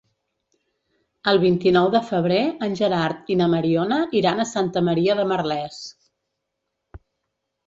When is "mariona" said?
3.53-4.01